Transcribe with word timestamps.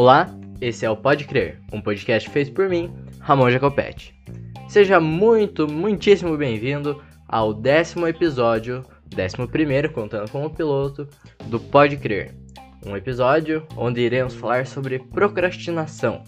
Olá, 0.00 0.34
esse 0.62 0.86
é 0.86 0.90
o 0.90 0.96
Pode 0.96 1.26
Crer, 1.26 1.60
um 1.70 1.78
podcast 1.78 2.30
feito 2.30 2.52
por 2.52 2.70
mim, 2.70 2.90
Ramon 3.18 3.50
Jacopetti. 3.50 4.14
Seja 4.66 4.98
muito, 4.98 5.70
muitíssimo 5.70 6.38
bem-vindo 6.38 7.02
ao 7.28 7.52
décimo 7.52 8.08
episódio, 8.08 8.82
décimo 9.06 9.46
primeiro, 9.46 9.92
contando 9.92 10.30
com 10.30 10.42
o 10.42 10.48
piloto, 10.48 11.06
do 11.48 11.60
Pode 11.60 11.98
Crer. 11.98 12.34
Um 12.86 12.96
episódio 12.96 13.66
onde 13.76 14.00
iremos 14.00 14.34
falar 14.34 14.66
sobre 14.66 15.00
procrastinação. 15.00 16.24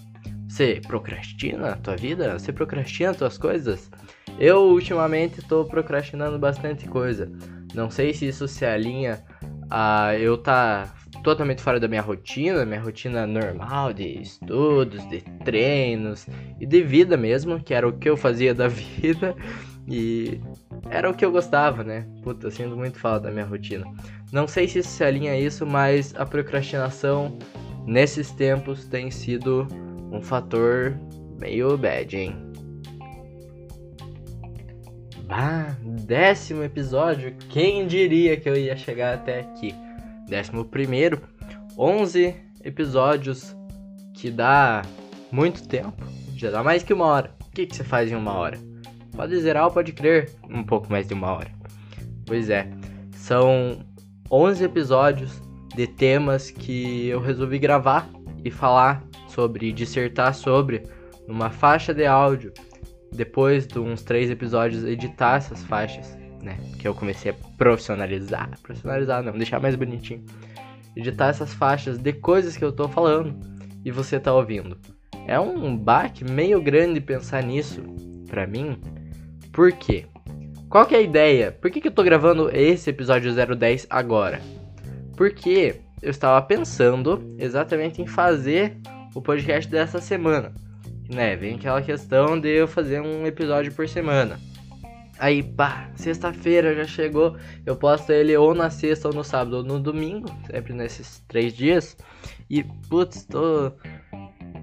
Você 0.46 0.82
procrastina 0.86 1.70
a 1.70 1.76
tua 1.76 1.96
vida? 1.96 2.38
Você 2.38 2.52
procrastina 2.52 3.12
as 3.12 3.16
tuas 3.16 3.38
coisas? 3.38 3.90
Eu 4.38 4.64
ultimamente 4.64 5.40
estou 5.40 5.64
procrastinando 5.64 6.38
bastante 6.38 6.86
coisa. 6.86 7.32
Não 7.74 7.90
sei 7.90 8.12
se 8.12 8.28
isso 8.28 8.46
se 8.46 8.66
alinha 8.66 9.24
a 9.70 10.14
eu 10.18 10.36
tá 10.36 10.92
totalmente 11.22 11.62
fora 11.62 11.78
da 11.78 11.88
minha 11.88 12.02
rotina, 12.02 12.64
minha 12.64 12.80
rotina 12.80 13.26
normal 13.26 13.92
de 13.92 14.20
estudos, 14.20 15.06
de 15.08 15.20
treinos 15.44 16.26
e 16.60 16.66
de 16.66 16.82
vida 16.82 17.16
mesmo, 17.16 17.60
que 17.60 17.72
era 17.72 17.88
o 17.88 17.92
que 17.92 18.08
eu 18.08 18.16
fazia 18.16 18.54
da 18.54 18.68
vida 18.68 19.34
e 19.88 20.40
era 20.90 21.08
o 21.08 21.14
que 21.14 21.24
eu 21.24 21.32
gostava, 21.32 21.82
né? 21.82 22.06
Puta, 22.22 22.50
sinto 22.50 22.76
muito 22.76 22.98
falta 22.98 23.26
da 23.26 23.30
minha 23.30 23.44
rotina. 23.44 23.86
Não 24.32 24.46
sei 24.46 24.66
se 24.66 24.80
isso 24.80 24.90
se 24.90 25.04
alinha 25.04 25.32
a 25.32 25.38
isso, 25.38 25.66
mas 25.66 26.14
a 26.16 26.24
procrastinação 26.24 27.38
nesses 27.86 28.30
tempos 28.30 28.86
tem 28.86 29.10
sido 29.10 29.66
um 30.10 30.22
fator 30.22 30.96
meio 31.40 31.76
bad, 31.76 32.16
hein? 32.16 32.36
Bah, 35.26 35.76
décimo 35.80 36.62
episódio, 36.62 37.34
quem 37.48 37.86
diria 37.86 38.36
que 38.36 38.48
eu 38.48 38.56
ia 38.56 38.76
chegar 38.76 39.14
até 39.14 39.40
aqui? 39.40 39.74
Décimo 40.32 40.64
primeiro, 40.64 41.20
11 41.76 42.34
episódios, 42.64 43.54
que 44.14 44.30
dá 44.30 44.80
muito 45.30 45.68
tempo, 45.68 46.06
já 46.34 46.50
dá 46.50 46.64
mais 46.64 46.82
que 46.82 46.94
uma 46.94 47.04
hora. 47.04 47.34
O 47.46 47.50
que, 47.50 47.66
que 47.66 47.76
você 47.76 47.84
faz 47.84 48.10
em 48.10 48.14
uma 48.14 48.32
hora? 48.32 48.58
Pode 49.14 49.38
zerar 49.38 49.66
ou 49.66 49.70
pode 49.70 49.92
crer, 49.92 50.30
um 50.48 50.64
pouco 50.64 50.90
mais 50.90 51.06
de 51.06 51.12
uma 51.12 51.30
hora. 51.32 51.50
Pois 52.24 52.48
é, 52.48 52.66
são 53.14 53.84
11 54.30 54.64
episódios 54.64 55.38
de 55.76 55.86
temas 55.86 56.50
que 56.50 57.08
eu 57.08 57.20
resolvi 57.20 57.58
gravar 57.58 58.08
e 58.42 58.50
falar 58.50 59.04
sobre, 59.28 59.70
dissertar 59.70 60.34
sobre, 60.34 60.82
numa 61.28 61.50
faixa 61.50 61.92
de 61.92 62.06
áudio. 62.06 62.54
Depois 63.12 63.66
de 63.66 63.78
uns 63.78 64.02
três 64.02 64.30
episódios, 64.30 64.82
editar 64.82 65.36
essas 65.36 65.62
faixas, 65.64 66.16
né? 66.42 66.58
Que 66.78 66.86
eu 66.86 66.94
comecei 66.94 67.30
a 67.30 67.34
profissionalizar. 67.56 68.50
Profissionalizar 68.62 69.22
não, 69.22 69.32
deixar 69.32 69.60
mais 69.60 69.76
bonitinho. 69.76 70.24
Editar 70.96 71.28
essas 71.28 71.54
faixas 71.54 71.98
de 71.98 72.12
coisas 72.12 72.56
que 72.56 72.64
eu 72.64 72.72
tô 72.72 72.88
falando 72.88 73.34
e 73.84 73.90
você 73.90 74.20
tá 74.20 74.32
ouvindo. 74.32 74.76
É 75.26 75.38
um 75.38 75.76
baque 75.76 76.24
meio 76.24 76.60
grande 76.60 77.00
pensar 77.00 77.42
nisso, 77.42 77.82
pra 78.28 78.46
mim. 78.46 78.78
Por 79.52 79.72
quê? 79.72 80.06
Qual 80.68 80.86
que 80.86 80.94
é 80.94 80.98
a 80.98 81.02
ideia? 81.02 81.52
Por 81.52 81.70
que, 81.70 81.80
que 81.80 81.88
eu 81.88 81.92
tô 81.92 82.02
gravando 82.02 82.50
esse 82.50 82.90
episódio 82.90 83.32
010 83.32 83.86
agora? 83.88 84.40
Porque 85.16 85.76
eu 86.00 86.10
estava 86.10 86.40
pensando 86.42 87.34
exatamente 87.38 88.02
em 88.02 88.06
fazer 88.06 88.76
o 89.14 89.20
podcast 89.20 89.70
dessa 89.70 90.00
semana. 90.00 90.52
Né, 91.08 91.36
vem 91.36 91.56
aquela 91.56 91.82
questão 91.82 92.40
de 92.40 92.48
eu 92.48 92.66
fazer 92.66 93.00
um 93.00 93.26
episódio 93.26 93.70
por 93.72 93.86
semana. 93.86 94.40
Aí, 95.22 95.40
pá, 95.40 95.88
sexta-feira 95.94 96.74
já 96.74 96.82
chegou. 96.82 97.36
Eu 97.64 97.76
posto 97.76 98.10
ele 98.10 98.36
ou 98.36 98.56
na 98.56 98.70
sexta, 98.70 99.06
ou 99.06 99.14
no 99.14 99.22
sábado, 99.22 99.58
ou 99.58 99.62
no 99.62 99.78
domingo, 99.78 100.28
sempre 100.50 100.72
nesses 100.72 101.20
três 101.28 101.52
dias. 101.52 101.96
E, 102.50 102.64
putz, 102.88 103.24
tô. 103.24 103.70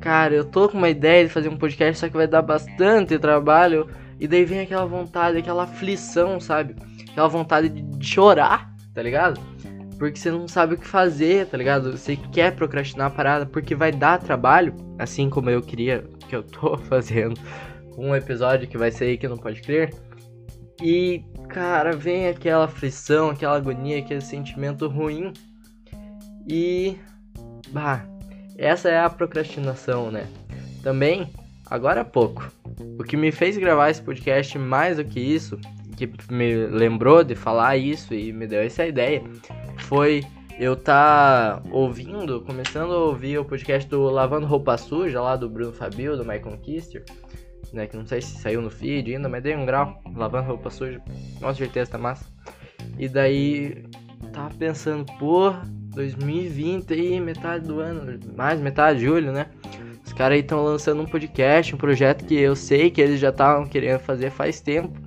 Cara, 0.02 0.36
eu 0.36 0.44
tô 0.44 0.68
com 0.68 0.78
uma 0.78 0.90
ideia 0.90 1.26
de 1.26 1.32
fazer 1.32 1.48
um 1.48 1.58
podcast, 1.58 2.02
só 2.02 2.10
que 2.10 2.18
vai 2.18 2.28
dar 2.28 2.42
bastante 2.42 3.18
trabalho. 3.18 3.90
E 4.20 4.28
daí 4.28 4.44
vem 4.44 4.60
aquela 4.60 4.86
vontade, 4.86 5.38
aquela 5.38 5.64
aflição, 5.64 6.42
sabe? 6.42 6.76
Aquela 7.10 7.30
vontade 7.30 7.70
de 7.70 8.06
chorar, 8.06 8.70
tá 8.94 9.02
ligado? 9.02 9.40
porque 9.98 10.20
você 10.20 10.32
não 10.32 10.48
sabe 10.48 10.76
o 10.76 10.78
que 10.78 10.88
fazer, 10.88 11.46
tá 11.48 11.58
ligado? 11.58 11.92
Você 11.92 12.16
quer 12.16 12.56
procrastinar 12.56 13.08
a 13.08 13.10
parada 13.10 13.46
porque 13.46 13.76
vai 13.76 13.92
dar 13.92 14.18
trabalho, 14.18 14.74
assim 14.98 15.30
como 15.30 15.50
eu 15.50 15.62
queria 15.62 16.06
que 16.28 16.36
eu 16.36 16.42
tô 16.42 16.78
fazendo 16.88 17.38
um 17.98 18.16
episódio 18.16 18.66
que 18.66 18.78
vai 18.78 18.92
sair 18.92 19.18
que 19.18 19.28
não 19.28 19.38
pode 19.38 19.62
crer. 19.62 19.94
E, 20.82 21.24
cara, 21.50 21.94
vem 21.94 22.28
aquela 22.28 22.66
aflição, 22.66 23.30
aquela 23.30 23.58
agonia, 23.58 24.00
aquele 24.00 24.22
sentimento 24.22 24.88
ruim. 24.88 25.34
E, 26.48 26.98
bah, 27.70 28.06
essa 28.58 28.90
é 28.90 29.00
a 29.00 29.10
procrastinação, 29.10 30.10
né? 30.10 30.28
Também, 30.82 31.30
agora 31.70 32.02
há 32.02 32.06
pouco, 32.06 32.52
o 32.98 33.04
que 33.04 33.18
me 33.18 33.32
fez 33.32 33.58
gravar 33.58 33.90
esse 33.90 34.02
podcast 34.02 34.58
mais 34.58 34.98
do 34.98 35.06
que 35.06 35.20
isso, 35.20 35.60
que 35.98 36.10
me 36.32 36.66
lembrou 36.68 37.24
de 37.24 37.36
falar 37.36 37.76
isso 37.78 38.14
e 38.14 38.32
me 38.32 38.48
deu 38.48 38.62
essa 38.62 38.86
ideia, 38.86 39.22
foi 39.80 40.24
eu 40.60 40.76
tá 40.76 41.64
ouvindo, 41.72 42.42
começando 42.42 42.92
a 42.92 42.98
ouvir 42.98 43.38
o 43.38 43.46
podcast 43.46 43.90
do 43.90 44.04
Lavando 44.10 44.46
Roupa 44.46 44.78
Suja, 44.78 45.22
lá 45.22 45.38
do 45.38 45.50
Bruno 45.50 45.72
Fabio, 45.72 46.18
do 46.18 46.26
My 46.26 46.38
Conquister, 46.38 47.06
né, 47.74 47.88
que 47.88 47.98
não 47.98 48.06
sei 48.06 48.22
se 48.22 48.40
saiu 48.40 48.62
no 48.62 48.70
feed 48.70 49.14
ainda, 49.14 49.30
mas 49.30 49.44
dei 49.44 49.56
um 49.56 49.66
grau, 49.66 50.02
Lavando 50.16 50.48
Roupa 50.48 50.70
Suja, 50.70 51.02
com 51.40 51.54
certeza 51.54 51.92
tá 51.92 51.98
massa. 51.98 52.26
E 52.98 53.08
daí, 53.08 53.84
tava 54.34 54.54
pensando, 54.56 55.06
porra, 55.18 55.62
2020 55.94 56.94
aí, 56.94 57.20
metade 57.20 57.68
do 57.68 57.80
ano, 57.80 58.20
mais 58.36 58.60
metade, 58.60 59.02
julho, 59.02 59.32
né? 59.32 59.48
Os 60.06 60.14
caras 60.14 60.36
aí 60.36 60.42
estão 60.42 60.64
lançando 60.64 61.02
um 61.02 61.06
podcast, 61.06 61.76
um 61.76 61.78
projeto 61.78 62.26
que 62.26 62.36
eu 62.36 62.56
sei 62.56 62.90
que 62.90 63.00
eles 63.00 63.20
já 63.20 63.30
estavam 63.30 63.68
querendo 63.68 64.00
fazer 64.00 64.32
faz 64.32 64.60
tempo. 64.60 65.00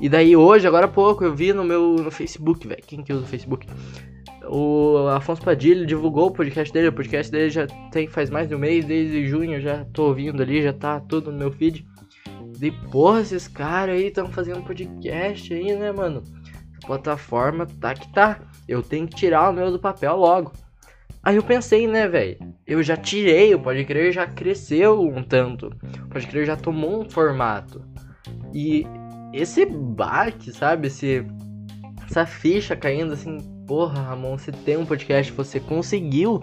E 0.00 0.08
daí 0.08 0.34
hoje, 0.34 0.66
agora 0.66 0.86
há 0.86 0.88
pouco, 0.88 1.22
eu 1.22 1.34
vi 1.34 1.52
no 1.52 1.62
meu 1.62 1.94
no 1.94 2.10
Facebook, 2.10 2.66
velho. 2.66 2.82
Quem 2.84 3.04
que 3.04 3.12
usa 3.12 3.22
o 3.22 3.26
Facebook? 3.28 3.68
O 4.48 5.06
Afonso 5.08 5.40
Padilha 5.42 5.86
divulgou 5.86 6.26
o 6.26 6.32
podcast 6.32 6.72
dele. 6.72 6.88
O 6.88 6.92
podcast 6.92 7.30
dele 7.30 7.50
já 7.50 7.68
tem 7.92 8.08
faz 8.08 8.28
mais 8.28 8.48
de 8.48 8.54
um 8.56 8.58
mês, 8.58 8.84
desde 8.84 9.24
junho. 9.26 9.60
Já 9.60 9.84
tô 9.92 10.08
ouvindo 10.08 10.42
ali, 10.42 10.60
já 10.60 10.72
tá 10.72 10.98
tudo 10.98 11.30
no 11.30 11.38
meu 11.38 11.52
feed. 11.52 11.86
De 12.62 12.70
porra, 12.70 13.22
esses 13.22 13.48
caras 13.48 13.96
aí 13.96 14.06
estão 14.06 14.30
fazendo 14.30 14.62
podcast 14.62 15.52
aí, 15.52 15.74
né, 15.74 15.90
mano? 15.90 16.22
A 16.80 16.86
plataforma 16.86 17.66
tá 17.66 17.92
que 17.92 18.06
tá. 18.12 18.38
Eu 18.68 18.84
tenho 18.84 19.08
que 19.08 19.16
tirar 19.16 19.50
o 19.50 19.52
meu 19.52 19.72
do 19.72 19.80
papel 19.80 20.14
logo. 20.14 20.52
Aí 21.24 21.34
eu 21.34 21.42
pensei, 21.42 21.88
né, 21.88 22.06
velho? 22.06 22.38
Eu 22.64 22.80
já 22.80 22.96
tirei, 22.96 23.52
o 23.52 23.58
Pode 23.58 23.84
Crer 23.84 24.12
já 24.12 24.28
cresceu 24.28 25.02
um 25.02 25.24
tanto. 25.24 25.72
O 26.04 26.08
Pode 26.08 26.28
Crer 26.28 26.46
já 26.46 26.56
tomou 26.56 27.02
um 27.02 27.10
formato. 27.10 27.84
E 28.54 28.86
esse 29.32 29.66
baque, 29.66 30.52
sabe? 30.52 30.86
Esse, 30.86 31.26
essa 32.08 32.24
ficha 32.24 32.76
caindo 32.76 33.14
assim, 33.14 33.38
porra, 33.66 34.00
Ramon, 34.02 34.38
você 34.38 34.52
tem 34.52 34.76
um 34.76 34.86
podcast, 34.86 35.32
você 35.32 35.58
conseguiu 35.58 36.40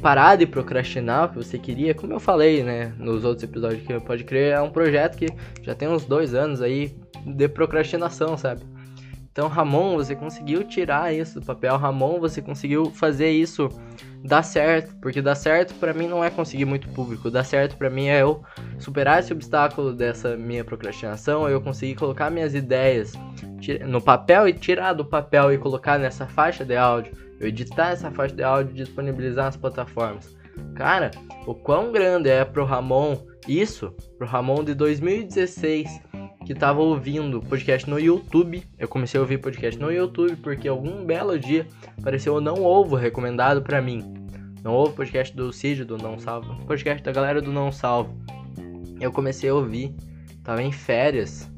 parar 0.00 0.36
de 0.36 0.46
procrastinar 0.46 1.26
o 1.26 1.28
que 1.30 1.36
você 1.36 1.58
queria, 1.58 1.94
como 1.94 2.12
eu 2.12 2.20
falei, 2.20 2.62
né, 2.62 2.92
nos 2.98 3.24
outros 3.24 3.44
episódios 3.44 3.86
que 3.86 4.00
Pode 4.00 4.24
Crer, 4.24 4.54
é 4.54 4.60
um 4.60 4.70
projeto 4.70 5.16
que 5.16 5.26
já 5.62 5.74
tem 5.74 5.88
uns 5.88 6.04
dois 6.04 6.34
anos 6.34 6.62
aí 6.62 6.96
de 7.24 7.48
procrastinação, 7.48 8.36
sabe? 8.36 8.62
Então, 9.32 9.46
Ramon, 9.46 9.94
você 9.94 10.16
conseguiu 10.16 10.64
tirar 10.64 11.14
isso 11.14 11.38
do 11.38 11.46
papel. 11.46 11.76
Ramon, 11.76 12.18
você 12.18 12.42
conseguiu 12.42 12.90
fazer 12.90 13.30
isso 13.30 13.68
dar 14.24 14.42
certo, 14.42 14.94
porque 15.00 15.22
dar 15.22 15.36
certo 15.36 15.72
para 15.74 15.94
mim 15.94 16.08
não 16.08 16.22
é 16.22 16.30
conseguir 16.30 16.64
muito 16.64 16.88
público. 16.88 17.30
Dar 17.30 17.44
certo 17.44 17.76
para 17.76 17.88
mim 17.88 18.08
é 18.08 18.22
eu 18.22 18.42
superar 18.78 19.20
esse 19.20 19.32
obstáculo 19.32 19.92
dessa 19.92 20.36
minha 20.36 20.64
procrastinação, 20.64 21.48
eu 21.48 21.60
conseguir 21.60 21.94
colocar 21.94 22.28
minhas 22.28 22.54
ideias 22.54 23.12
no 23.86 24.00
papel 24.02 24.48
e 24.48 24.52
tirar 24.52 24.94
do 24.94 25.04
papel 25.04 25.52
e 25.52 25.58
colocar 25.58 25.96
nessa 25.96 26.26
faixa 26.26 26.64
de 26.64 26.76
áudio, 26.76 27.12
eu 27.40 27.48
editar 27.48 27.90
essa 27.90 28.10
faixa 28.10 28.36
de 28.36 28.42
áudio 28.42 28.72
e 28.72 28.76
disponibilizar 28.76 29.46
nas 29.46 29.56
plataformas. 29.56 30.36
Cara, 30.74 31.10
o 31.46 31.54
quão 31.54 31.90
grande 31.90 32.28
é 32.28 32.44
pro 32.44 32.64
Ramon 32.64 33.16
isso, 33.48 33.92
pro 34.18 34.26
Ramon 34.26 34.62
de 34.62 34.74
2016 34.74 36.10
que 36.44 36.54
tava 36.54 36.80
ouvindo 36.80 37.40
podcast 37.40 37.88
no 37.88 37.98
YouTube. 37.98 38.62
Eu 38.78 38.88
comecei 38.88 39.18
a 39.18 39.22
ouvir 39.22 39.38
podcast 39.38 39.80
no 39.80 39.92
YouTube 39.92 40.36
porque 40.36 40.68
algum 40.68 41.04
belo 41.04 41.38
dia 41.38 41.66
apareceu 41.98 42.34
o 42.34 42.40
Não 42.40 42.64
Ovo 42.64 42.96
recomendado 42.96 43.62
para 43.62 43.80
mim. 43.80 44.14
Não 44.62 44.74
Ovo, 44.74 44.92
podcast 44.92 45.34
do 45.34 45.52
Cid, 45.52 45.84
do 45.84 45.96
Não 45.96 46.18
Salvo. 46.18 46.56
Podcast 46.66 47.02
da 47.02 47.12
galera 47.12 47.40
do 47.40 47.52
Não 47.52 47.70
Salvo. 47.70 48.18
Eu 49.00 49.12
comecei 49.12 49.48
a 49.48 49.54
ouvir. 49.54 49.94
Tava 50.42 50.62
em 50.62 50.72
férias. 50.72 51.50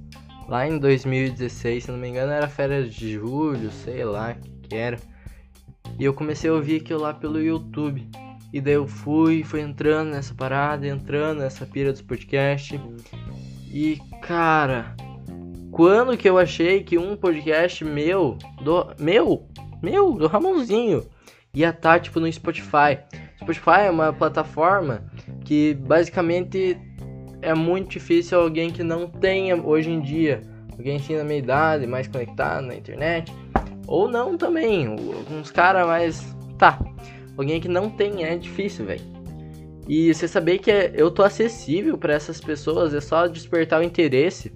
Lá 0.49 0.67
em 0.69 0.79
2016, 0.79 1.85
se 1.85 1.91
não 1.91 1.99
me 1.99 2.09
engano, 2.09 2.33
era 2.33 2.49
férias 2.49 2.93
de 2.93 3.13
julho, 3.13 3.71
sei 3.71 4.05
lá 4.05 4.35
que, 4.35 4.51
que 4.51 4.77
era. 4.77 4.99
E 6.03 6.05
eu 6.05 6.13
comecei 6.13 6.51
a 6.51 6.55
ouvir 6.55 6.81
aquilo 6.81 7.01
lá 7.01 7.15
pelo 7.15 7.41
YouTube. 7.41 8.05
E 8.53 8.61
daí 8.61 8.75
eu 8.75 8.89
fui, 8.89 9.45
fui 9.45 9.61
entrando 9.61 10.11
nessa 10.11 10.35
parada, 10.35 10.85
entrando 10.85 11.39
nessa 11.39 11.65
pira 11.65 11.93
dos 11.93 12.03
podcasts. 12.03 12.77
E 13.73 14.01
cara, 14.21 14.97
quando 15.71 16.17
que 16.17 16.29
eu 16.29 16.39
achei 16.39 16.83
que 16.83 16.99
um 16.99 17.15
podcast 17.15 17.85
meu, 17.85 18.37
do 18.65 18.93
meu, 18.99 19.47
meu, 19.81 20.15
do 20.15 20.27
Ramonzinho, 20.27 21.07
ia 21.55 21.69
estar 21.69 21.93
tá, 21.93 22.01
tipo 22.01 22.19
no 22.19 22.33
Spotify. 22.33 22.99
Spotify 23.39 23.83
é 23.87 23.91
uma 23.93 24.13
plataforma 24.13 25.05
que 25.45 25.75
basicamente 25.75 26.77
é 27.41 27.55
muito 27.55 27.91
difícil 27.91 28.41
alguém 28.41 28.73
que 28.73 28.83
não 28.83 29.07
tenha 29.07 29.55
hoje 29.55 29.93
em 29.93 30.01
dia, 30.01 30.43
alguém 30.73 30.97
assim 30.97 31.15
na 31.15 31.23
minha 31.23 31.39
idade, 31.39 31.87
mais 31.87 32.09
conectado 32.09 32.67
na 32.67 32.75
internet, 32.75 33.33
ou 33.87 34.09
não 34.09 34.37
também, 34.37 34.89
uns 34.89 35.51
caras 35.51 35.87
mais. 35.87 36.37
Tá, 36.59 36.79
alguém 37.37 37.61
que 37.61 37.69
não 37.69 37.91
tem 37.91 38.25
é 38.25 38.37
difícil, 38.37 38.87
velho. 38.87 39.13
E 39.89 40.13
você 40.15 40.29
saber 40.29 40.59
que 40.59 40.71
é, 40.71 40.93
eu 40.95 41.11
tô 41.11 41.23
acessível 41.23 41.99
para 41.99 42.15
essas 42.15 42.41
pessoas, 42.41 42.95
é 42.95 43.01
só 43.01 43.27
despertar 43.27 43.81
o 43.81 43.85
interesse. 43.85 44.53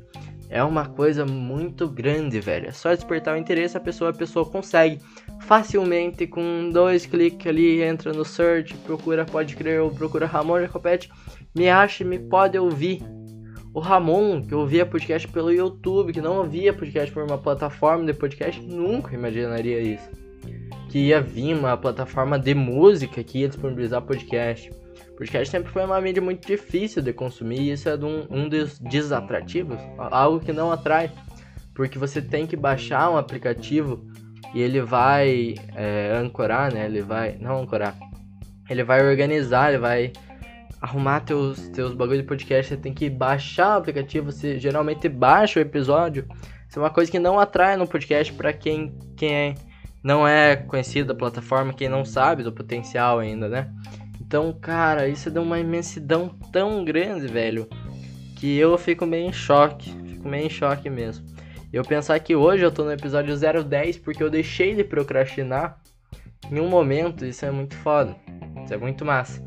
É 0.48 0.62
uma 0.62 0.86
coisa 0.86 1.26
muito 1.26 1.88
grande, 1.88 2.38
velho. 2.38 2.68
É 2.68 2.72
só 2.72 2.94
despertar 2.94 3.34
o 3.34 3.38
interesse, 3.38 3.76
a 3.76 3.80
pessoa, 3.80 4.10
a 4.10 4.14
pessoa 4.14 4.46
consegue 4.46 5.00
facilmente 5.40 6.26
com 6.26 6.70
dois 6.72 7.04
cliques 7.04 7.46
ali, 7.46 7.82
entra 7.82 8.12
no 8.12 8.24
search, 8.24 8.74
procura 8.78 9.24
Pode 9.24 9.56
Crer 9.56 9.82
ou 9.82 9.90
procura 9.90 10.24
Ramon 10.24 10.60
Jacopete, 10.60 11.10
me 11.54 11.68
acha 11.68 12.04
e 12.04 12.06
me 12.06 12.18
pode 12.18 12.56
ouvir. 12.56 13.02
O 13.76 13.78
Ramon, 13.78 14.40
que 14.40 14.54
ouvia 14.54 14.86
podcast 14.86 15.28
pelo 15.28 15.52
YouTube, 15.52 16.10
que 16.10 16.20
não 16.22 16.38
ouvia 16.38 16.72
podcast 16.72 17.12
por 17.12 17.22
uma 17.24 17.36
plataforma 17.36 18.06
de 18.06 18.14
podcast, 18.14 18.58
nunca 18.62 19.14
imaginaria 19.14 19.78
isso. 19.82 20.08
Que 20.88 20.98
ia 20.98 21.20
vir 21.20 21.54
uma 21.54 21.76
plataforma 21.76 22.38
de 22.38 22.54
música 22.54 23.22
que 23.22 23.40
ia 23.40 23.48
disponibilizar 23.48 24.00
podcast. 24.00 24.72
Podcast 25.18 25.50
sempre 25.50 25.70
foi 25.70 25.84
uma 25.84 26.00
mídia 26.00 26.22
muito 26.22 26.46
difícil 26.46 27.02
de 27.02 27.12
consumir 27.12 27.60
e 27.60 27.72
isso 27.72 27.86
é 27.90 27.96
um, 27.96 28.26
um 28.30 28.48
dos 28.48 28.78
desatrativos, 28.78 29.78
algo 29.98 30.40
que 30.40 30.54
não 30.54 30.72
atrai. 30.72 31.12
Porque 31.74 31.98
você 31.98 32.22
tem 32.22 32.46
que 32.46 32.56
baixar 32.56 33.10
um 33.10 33.18
aplicativo 33.18 34.02
e 34.54 34.62
ele 34.62 34.80
vai 34.80 35.54
é, 35.74 36.16
ancorar, 36.16 36.72
né? 36.72 36.86
Ele 36.86 37.02
vai. 37.02 37.36
Não 37.38 37.60
ancorar. 37.60 37.94
Ele 38.70 38.82
vai 38.82 39.06
organizar, 39.06 39.68
ele 39.68 39.78
vai 39.78 40.12
arrumar 40.80 41.20
teus, 41.20 41.68
teus 41.68 41.94
bagulho 41.94 42.22
de 42.22 42.26
podcast. 42.28 42.74
Você 42.74 42.80
tem 42.80 42.92
que 42.92 43.08
baixar 43.08 43.76
o 43.76 43.78
aplicativo. 43.78 44.30
Você 44.30 44.58
geralmente 44.58 45.08
baixa 45.08 45.58
o 45.58 45.62
episódio. 45.62 46.26
Isso 46.68 46.78
é 46.78 46.82
uma 46.82 46.90
coisa 46.90 47.10
que 47.10 47.18
não 47.18 47.38
atrai 47.38 47.76
no 47.76 47.86
podcast 47.86 48.32
para 48.32 48.52
quem, 48.52 48.96
quem 49.16 49.32
é, 49.32 49.54
não 50.02 50.26
é 50.26 50.56
conhecido 50.56 51.08
da 51.08 51.14
plataforma, 51.14 51.72
quem 51.72 51.88
não 51.88 52.04
sabe 52.04 52.42
do 52.42 52.52
potencial 52.52 53.18
ainda, 53.18 53.48
né? 53.48 53.70
Então, 54.20 54.52
cara, 54.52 55.08
isso 55.08 55.30
deu 55.30 55.42
uma 55.42 55.58
imensidão 55.60 56.28
tão 56.50 56.84
grande, 56.84 57.28
velho, 57.28 57.68
que 58.36 58.56
eu 58.56 58.76
fico 58.76 59.06
meio 59.06 59.28
em 59.28 59.32
choque. 59.32 59.90
Fico 60.04 60.28
meio 60.28 60.46
em 60.46 60.50
choque 60.50 60.90
mesmo. 60.90 61.24
Eu 61.72 61.84
pensar 61.84 62.18
que 62.18 62.34
hoje 62.34 62.64
eu 62.64 62.72
tô 62.72 62.84
no 62.84 62.92
episódio 62.92 63.36
010 63.36 63.98
porque 63.98 64.22
eu 64.22 64.30
deixei 64.30 64.74
de 64.74 64.82
procrastinar 64.82 65.78
em 66.50 66.60
um 66.60 66.68
momento, 66.68 67.24
isso 67.24 67.44
é 67.44 67.50
muito 67.50 67.76
foda. 67.76 68.16
Isso 68.64 68.74
é 68.74 68.76
muito 68.76 69.04
massa. 69.04 69.42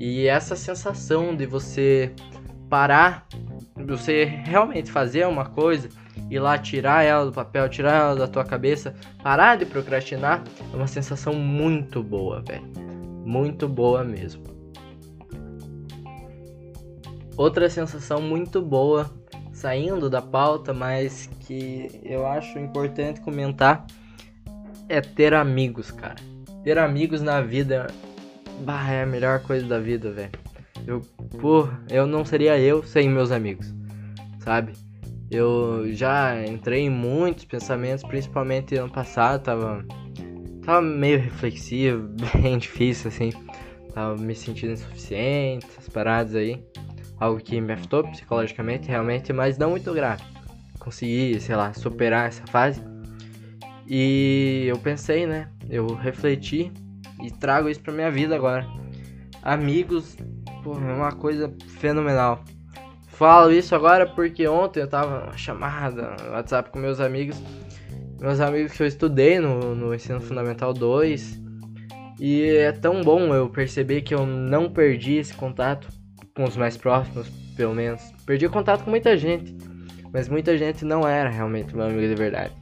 E 0.00 0.26
essa 0.26 0.56
sensação 0.56 1.36
de 1.36 1.46
você 1.46 2.12
parar, 2.68 3.28
de 3.76 3.84
você 3.84 4.24
realmente 4.24 4.90
fazer 4.90 5.24
uma 5.28 5.44
coisa, 5.44 5.88
ir 6.28 6.40
lá 6.40 6.58
tirar 6.58 7.04
ela 7.04 7.26
do 7.26 7.32
papel, 7.32 7.68
tirar 7.68 8.00
ela 8.00 8.16
da 8.16 8.26
tua 8.26 8.44
cabeça, 8.44 8.96
parar 9.22 9.56
de 9.56 9.64
procrastinar, 9.64 10.42
é 10.72 10.76
uma 10.76 10.88
sensação 10.88 11.34
muito 11.34 12.02
boa, 12.02 12.42
velho 12.42 12.90
muito 13.24 13.68
boa 13.68 14.02
mesmo. 14.02 14.42
Outra 17.36 17.70
sensação 17.70 18.20
muito 18.20 18.60
boa, 18.60 19.10
saindo 19.52 20.10
da 20.10 20.20
pauta, 20.20 20.74
mas 20.74 21.30
que 21.40 22.00
eu 22.02 22.26
acho 22.26 22.58
importante 22.58 23.20
comentar, 23.20 23.86
é 24.88 25.00
ter 25.00 25.32
amigos, 25.32 25.90
cara. 25.90 26.16
Ter 26.64 26.76
amigos 26.76 27.22
na 27.22 27.40
vida 27.40 27.86
bah, 28.60 28.90
é 28.90 29.02
a 29.02 29.06
melhor 29.06 29.40
coisa 29.42 29.66
da 29.66 29.78
vida, 29.78 30.10
velho. 30.10 30.30
Eu, 30.86 31.00
pô, 31.40 31.68
eu 31.88 32.06
não 32.06 32.24
seria 32.24 32.58
eu 32.58 32.82
sem 32.82 33.08
meus 33.08 33.30
amigos, 33.30 33.74
sabe? 34.38 34.72
Eu 35.30 35.92
já 35.92 36.44
entrei 36.46 36.82
em 36.82 36.90
muitos 36.90 37.44
pensamentos, 37.44 38.02
principalmente 38.02 38.74
ano 38.76 38.90
passado, 38.90 39.42
tava 39.42 39.84
Tava 40.64 40.82
meio 40.82 41.18
reflexivo, 41.18 42.08
bem 42.40 42.58
difícil, 42.58 43.08
assim. 43.08 43.32
Tava 43.94 44.16
me 44.16 44.34
sentindo 44.34 44.72
insuficiente, 44.72 45.66
essas 45.66 45.88
paradas 45.88 46.34
aí. 46.34 46.62
Algo 47.18 47.40
que 47.40 47.60
me 47.60 47.72
afetou 47.72 48.04
psicologicamente, 48.04 48.88
realmente, 48.88 49.32
mas 49.32 49.58
não 49.58 49.70
muito 49.70 49.92
grave. 49.92 50.22
Consegui, 50.78 51.38
sei 51.40 51.56
lá, 51.56 51.72
superar 51.72 52.28
essa 52.28 52.46
fase. 52.46 52.82
E 53.86 54.64
eu 54.68 54.78
pensei, 54.78 55.26
né? 55.26 55.48
Eu 55.68 55.86
refleti 55.94 56.72
e 57.22 57.30
trago 57.30 57.68
isso 57.68 57.80
pra 57.80 57.92
minha 57.92 58.10
vida 58.10 58.34
agora. 58.34 58.66
Amigos, 59.42 60.16
pô, 60.62 60.74
é 60.74 60.92
uma 60.92 61.12
coisa 61.12 61.52
fenomenal. 61.78 62.44
Falo 63.08 63.52
isso 63.52 63.74
agora 63.74 64.06
porque 64.06 64.46
ontem 64.48 64.80
eu 64.80 64.88
tava 64.88 65.20
numa 65.20 65.36
chamada 65.36 66.16
no 66.24 66.32
WhatsApp 66.32 66.70
com 66.70 66.78
meus 66.78 67.00
amigos 67.00 67.40
meus 68.20 68.38
amigos 68.38 68.72
que 68.72 68.82
eu 68.82 68.86
estudei 68.86 69.40
no, 69.40 69.74
no 69.74 69.94
ensino 69.94 70.20
fundamental 70.20 70.74
2. 70.74 71.40
E 72.20 72.42
é 72.42 72.70
tão 72.70 73.00
bom 73.00 73.34
eu 73.34 73.48
perceber 73.48 74.02
que 74.02 74.14
eu 74.14 74.26
não 74.26 74.70
perdi 74.70 75.14
esse 75.14 75.32
contato 75.32 75.88
com 76.36 76.44
os 76.44 76.54
mais 76.54 76.76
próximos, 76.76 77.30
pelo 77.56 77.74
menos. 77.74 78.02
Perdi 78.26 78.46
contato 78.48 78.84
com 78.84 78.90
muita 78.90 79.16
gente, 79.16 79.56
mas 80.12 80.28
muita 80.28 80.56
gente 80.58 80.84
não 80.84 81.08
era 81.08 81.30
realmente 81.30 81.74
meu 81.74 81.86
amigo 81.86 82.06
de 82.06 82.14
verdade. 82.14 82.52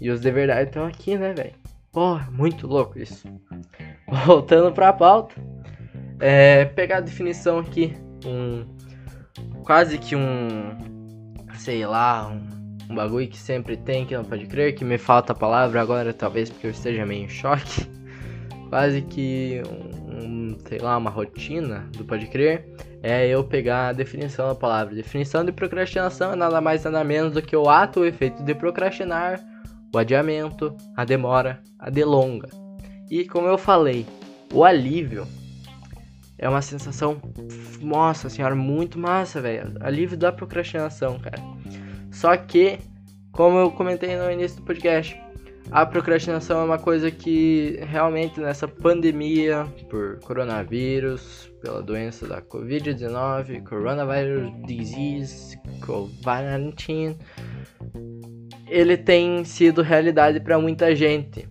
E 0.00 0.10
os 0.10 0.20
de 0.20 0.30
verdade 0.30 0.68
estão 0.68 0.86
aqui, 0.86 1.16
né, 1.16 1.34
velho? 1.34 1.59
Porra, 1.92 2.28
muito 2.30 2.66
louco 2.66 2.98
isso. 2.98 3.28
Voltando 4.26 4.72
pra 4.72 4.92
pauta, 4.92 5.34
é, 6.18 6.64
pegar 6.64 6.98
a 6.98 7.00
definição 7.00 7.58
aqui, 7.58 7.96
um 8.24 8.64
quase 9.64 9.98
que 9.98 10.16
um, 10.16 10.76
sei 11.54 11.86
lá, 11.86 12.28
um 12.28 12.60
um 12.90 12.94
bagulho 12.94 13.28
que 13.28 13.38
sempre 13.38 13.76
tem, 13.76 14.04
que 14.04 14.16
não 14.16 14.24
pode 14.24 14.46
crer, 14.46 14.74
que 14.74 14.84
me 14.84 14.98
falta 14.98 15.32
a 15.32 15.36
palavra 15.36 15.80
agora, 15.80 16.12
talvez 16.12 16.50
porque 16.50 16.66
eu 16.66 16.72
esteja 16.72 17.06
meio 17.06 17.24
em 17.24 17.28
choque. 17.28 17.88
Quase 18.68 19.02
que 19.02 19.62
um, 19.68 20.52
um, 20.52 20.58
sei 20.66 20.78
lá, 20.78 20.96
uma 20.96 21.10
rotina 21.10 21.88
do 21.96 22.04
pode 22.04 22.26
crer 22.26 22.68
é 23.02 23.26
eu 23.26 23.44
pegar 23.44 23.88
a 23.88 23.92
definição 23.92 24.48
da 24.48 24.54
palavra. 24.54 24.94
Definição 24.94 25.44
de 25.44 25.52
procrastinação 25.52 26.32
é 26.32 26.36
nada 26.36 26.60
mais 26.60 26.82
nada 26.84 27.02
menos 27.04 27.32
do 27.32 27.42
que 27.42 27.56
o 27.56 27.68
ato 27.68 28.00
ou 28.00 28.06
efeito 28.06 28.42
de 28.42 28.54
procrastinar, 28.54 29.40
o 29.92 29.98
adiamento, 29.98 30.76
a 30.96 31.04
demora, 31.04 31.62
a 31.78 31.90
delonga. 31.90 32.48
E 33.10 33.24
como 33.24 33.48
eu 33.48 33.58
falei, 33.58 34.06
o 34.52 34.64
alívio 34.64 35.26
é 36.38 36.48
uma 36.48 36.62
sensação, 36.62 37.20
nossa 37.80 38.30
senhora, 38.30 38.54
muito 38.54 38.98
massa, 38.98 39.40
velho. 39.40 39.74
Alívio 39.80 40.16
da 40.16 40.32
procrastinação, 40.32 41.18
cara. 41.18 41.38
Só 42.10 42.36
que, 42.36 42.78
como 43.32 43.58
eu 43.58 43.70
comentei 43.70 44.16
no 44.16 44.30
início 44.30 44.58
do 44.58 44.64
podcast, 44.64 45.20
a 45.70 45.86
procrastinação 45.86 46.62
é 46.62 46.64
uma 46.64 46.78
coisa 46.78 47.10
que 47.10 47.78
realmente 47.82 48.40
nessa 48.40 48.66
pandemia 48.66 49.66
por 49.88 50.18
coronavírus, 50.20 51.52
pela 51.60 51.82
doença 51.82 52.26
da 52.26 52.40
Covid-19, 52.40 53.62
Coronavirus 53.62 54.50
Disease, 54.66 55.60
COVID-19, 55.80 57.16
ele 58.70 58.96
tem 58.96 59.44
sido 59.44 59.82
realidade 59.82 60.40
para 60.40 60.58
muita 60.58 60.94
gente. 60.94 61.48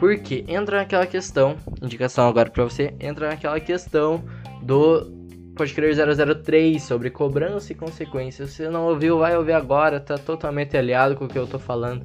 Porque 0.00 0.44
entra 0.48 0.78
naquela 0.78 1.06
questão, 1.06 1.56
indicação 1.80 2.26
agora 2.26 2.50
para 2.50 2.64
você, 2.64 2.94
entra 2.98 3.28
naquela 3.28 3.60
questão 3.60 4.24
do 4.62 5.14
Pode 5.56 5.72
crer 5.72 5.94
003 5.94 6.82
sobre 6.82 7.10
cobrança 7.10 7.70
e 7.70 7.76
consequências. 7.76 8.50
Se 8.50 8.56
você 8.56 8.68
não 8.68 8.86
ouviu, 8.86 9.18
vai 9.20 9.36
ouvir 9.36 9.52
agora, 9.52 10.00
tá 10.00 10.18
totalmente 10.18 10.76
aliado 10.76 11.14
com 11.14 11.26
o 11.26 11.28
que 11.28 11.38
eu 11.38 11.46
tô 11.46 11.60
falando. 11.60 12.04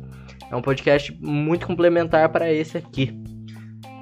É 0.51 0.55
um 0.55 0.61
podcast 0.61 1.17
muito 1.19 1.65
complementar 1.65 2.29
para 2.29 2.53
esse 2.53 2.77
aqui. 2.77 3.19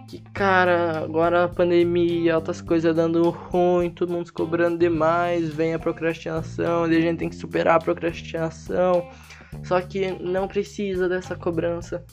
Que 0.09 0.21
cara, 0.33 0.99
agora 0.99 1.45
a 1.45 1.47
pandemia, 1.47 2.35
outras 2.35 2.59
coisas 2.59 2.93
dando 2.93 3.29
ruim, 3.29 3.89
todo 3.89 4.11
mundo 4.11 4.25
se 4.25 4.33
cobrando 4.33 4.77
demais, 4.77 5.47
vem 5.47 5.73
a 5.73 5.79
procrastinação, 5.79 6.83
a 6.83 6.91
gente 6.91 7.17
tem 7.17 7.29
que 7.29 7.35
superar 7.35 7.77
a 7.77 7.79
procrastinação. 7.79 9.07
Só 9.63 9.81
que 9.81 10.11
não 10.21 10.47
precisa 10.47 11.09
dessa 11.09 11.35
cobrança. 11.35 12.03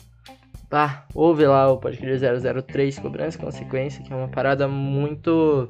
Tá, 0.69 1.05
ouve 1.13 1.45
lá 1.45 1.71
o 1.71 1.77
podcast 1.77 2.25
003, 2.67 2.99
cobrança 2.99 3.37
e 3.37 3.41
consequência, 3.41 4.03
que 4.03 4.11
é 4.11 4.15
uma 4.15 4.27
parada 4.27 4.67
muito 4.67 5.69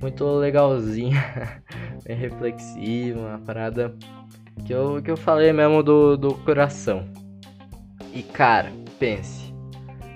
muito 0.00 0.24
legalzinha, 0.24 1.62
bem 2.04 2.16
reflexiva, 2.16 3.20
uma 3.20 3.38
parada 3.38 3.94
que 4.66 4.74
eu, 4.74 5.00
que 5.00 5.10
eu 5.10 5.16
falei 5.16 5.52
mesmo 5.52 5.82
do, 5.82 6.16
do 6.16 6.34
coração. 6.34 7.08
E 8.12 8.22
cara, 8.22 8.70
pense, 8.98 9.54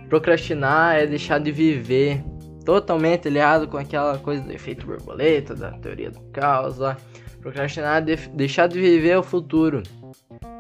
procrastinar 0.09 0.97
é 0.97 1.07
deixar 1.07 1.39
de 1.39 1.53
viver 1.53 2.23
totalmente 2.65 3.29
aliado 3.29 3.69
com 3.69 3.79
aquela 3.79 4.19
coisa 4.19 4.43
do 4.43 4.53
efeito 4.53 4.85
borboleta, 4.85 5.55
da 5.55 5.71
teoria 5.79 6.11
do 6.11 6.21
caos 6.33 6.79
lá. 6.79 6.97
Procrastinar 7.41 7.99
é 7.99 8.01
de, 8.01 8.29
deixar 8.31 8.67
de 8.67 8.81
viver 8.81 9.17
o 9.17 9.23
futuro. 9.23 9.83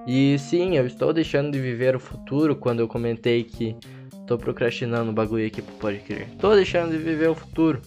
E 0.06 0.38
sim, 0.38 0.76
eu 0.76 0.86
estou 0.86 1.12
deixando 1.12 1.50
de 1.50 1.60
viver 1.60 1.96
o 1.96 2.00
futuro 2.00 2.54
quando 2.54 2.80
eu 2.80 2.88
comentei 2.88 3.42
que 3.42 3.76
tô 4.26 4.38
procrastinando 4.38 5.10
o 5.10 5.14
bagulho 5.14 5.46
aqui 5.46 5.60
pro 5.60 5.74
Pode 5.74 5.98
Crer. 6.00 6.28
Tô 6.38 6.54
deixando 6.54 6.92
de 6.92 6.98
viver 6.98 7.28
o 7.28 7.34
futuro. 7.34 7.80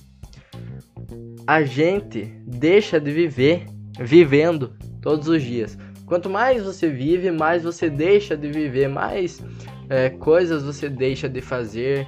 a 1.47 1.63
gente 1.63 2.25
deixa 2.45 2.99
de 2.99 3.11
viver 3.11 3.65
vivendo 3.99 4.73
todos 5.01 5.27
os 5.27 5.41
dias. 5.41 5.77
Quanto 6.05 6.29
mais 6.29 6.63
você 6.63 6.89
vive, 6.89 7.31
mais 7.31 7.63
você 7.63 7.89
deixa 7.89 8.35
de 8.35 8.51
viver, 8.51 8.87
mais 8.87 9.43
é, 9.89 10.09
coisas 10.09 10.63
você 10.63 10.89
deixa 10.89 11.29
de 11.29 11.41
fazer. 11.41 12.07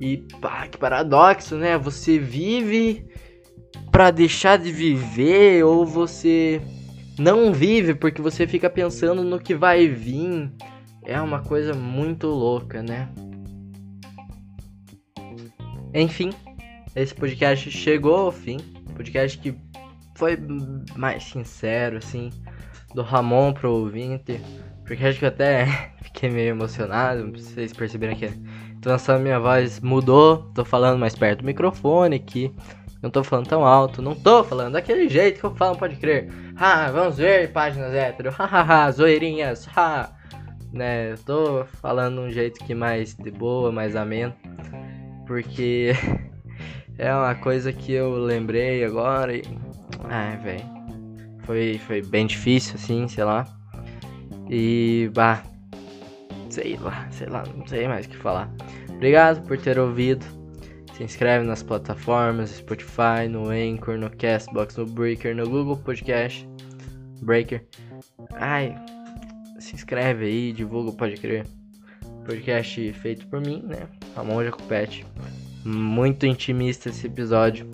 E 0.00 0.18
pá, 0.40 0.66
que 0.66 0.78
paradoxo, 0.78 1.56
né? 1.56 1.76
Você 1.78 2.18
vive 2.18 3.06
para 3.90 4.10
deixar 4.10 4.58
de 4.58 4.72
viver 4.72 5.64
ou 5.64 5.84
você 5.84 6.60
não 7.18 7.52
vive 7.52 7.94
porque 7.94 8.22
você 8.22 8.46
fica 8.46 8.70
pensando 8.70 9.22
no 9.22 9.38
que 9.38 9.54
vai 9.54 9.88
vir. 9.88 10.50
É 11.04 11.20
uma 11.20 11.40
coisa 11.40 11.72
muito 11.74 12.26
louca, 12.26 12.82
né? 12.82 13.08
Enfim, 15.92 16.30
esse 16.94 17.14
podcast 17.14 17.70
chegou 17.70 18.16
ao 18.16 18.32
fim. 18.32 18.58
Podcast 18.94 19.38
que 19.38 19.54
foi 20.14 20.38
mais 20.96 21.24
sincero, 21.24 21.96
assim, 21.96 22.30
do 22.94 23.02
Ramon 23.02 23.52
pro 23.52 23.72
ouvinte. 23.72 24.40
Porque 24.84 25.04
acho 25.04 25.18
que 25.18 25.24
eu 25.24 25.28
até 25.28 25.66
fiquei 26.02 26.30
meio 26.30 26.50
emocionado. 26.50 27.32
Vocês 27.32 27.72
perceberam 27.72 28.14
que 28.14 28.26
a 28.26 29.18
minha 29.18 29.38
voz 29.38 29.80
mudou. 29.80 30.50
Tô 30.54 30.64
falando 30.64 30.98
mais 30.98 31.14
perto 31.14 31.40
do 31.40 31.46
microfone 31.46 32.16
aqui. 32.16 32.52
Não 33.02 33.10
tô 33.10 33.24
falando 33.24 33.48
tão 33.48 33.64
alto. 33.64 34.02
Não 34.02 34.14
tô 34.14 34.44
falando 34.44 34.74
daquele 34.74 35.08
jeito 35.08 35.40
que 35.40 35.44
eu 35.44 35.54
falo, 35.54 35.76
pode 35.76 35.96
crer. 35.96 36.30
Ah, 36.56 36.90
vamos 36.90 37.16
ver 37.16 37.52
páginas 37.52 37.94
hétero. 37.94 38.30
Hahaha, 38.30 38.90
zoeirinhas. 38.90 39.68
Ha. 39.74 40.10
Né, 40.72 41.12
eu 41.12 41.18
tô 41.18 41.64
falando 41.80 42.20
um 42.20 42.30
jeito 42.30 42.64
que 42.64 42.74
mais 42.74 43.14
de 43.14 43.30
boa, 43.30 43.72
mais 43.72 43.96
ameno. 43.96 44.34
Porque 45.26 45.92
é 46.98 47.12
uma 47.12 47.34
coisa 47.34 47.72
que 47.72 47.92
eu 47.92 48.14
lembrei 48.18 48.84
agora 48.84 49.34
e. 49.34 49.42
Ai, 50.04 50.36
velho. 50.36 50.80
Foi, 51.44 51.80
foi 51.86 52.02
bem 52.02 52.26
difícil, 52.26 52.74
assim, 52.74 53.08
sei 53.08 53.24
lá. 53.24 53.46
E, 54.48 55.10
bah, 55.14 55.42
sei 56.48 56.76
lá, 56.76 57.06
sei 57.10 57.28
lá, 57.28 57.44
não 57.56 57.66
sei 57.66 57.88
mais 57.88 58.06
o 58.06 58.08
que 58.08 58.16
falar. 58.16 58.50
Obrigado 58.88 59.46
por 59.46 59.56
ter 59.58 59.78
ouvido. 59.78 60.24
Se 61.00 61.04
inscreve 61.04 61.46
nas 61.46 61.62
plataformas 61.62 62.50
Spotify, 62.50 63.26
no 63.26 63.48
Anchor, 63.48 63.96
no 63.96 64.10
Castbox, 64.10 64.76
no 64.76 64.84
Breaker, 64.84 65.34
no 65.34 65.48
Google 65.48 65.78
Podcast. 65.78 66.46
Breaker. 67.22 67.64
Ai, 68.34 68.76
se 69.58 69.74
inscreve 69.74 70.26
aí, 70.26 70.52
divulga 70.52 70.92
Pode 70.92 71.16
Crer. 71.16 71.46
Podcast 72.26 72.92
feito 72.92 73.26
por 73.28 73.40
mim, 73.40 73.62
né? 73.66 73.88
Ramon 74.14 74.44
Jacopete. 74.44 75.06
Muito 75.64 76.26
intimista 76.26 76.90
esse 76.90 77.06
episódio. 77.06 77.66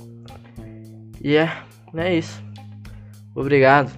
E 1.20 1.34
é, 1.34 1.50
é 1.96 2.14
isso. 2.14 2.40
Obrigado. 3.34 3.90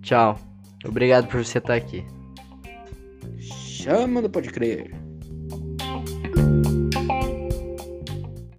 Tchau. 0.00 0.40
Obrigado 0.86 1.26
por 1.28 1.44
você 1.44 1.58
estar 1.58 1.74
aqui. 1.74 2.02
Chama 3.38 4.22
do 4.22 4.30
Pode 4.30 4.48
Crer. 4.48 4.97